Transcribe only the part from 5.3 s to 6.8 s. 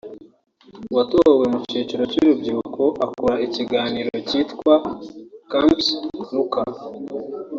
“Camps Luca”